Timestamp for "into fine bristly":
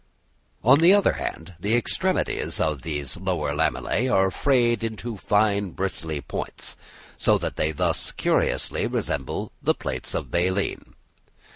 4.83-6.21